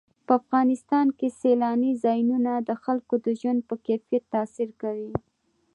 په 0.25 0.31
افغانستان 0.41 1.07
کې 1.17 1.27
سیلانی 1.41 1.91
ځایونه 2.03 2.51
د 2.67 2.69
خلکو 2.83 3.15
د 3.25 3.27
ژوند 3.39 3.59
په 3.69 3.75
کیفیت 3.85 4.23
تاثیر 4.35 4.69
کوي. 4.81 5.11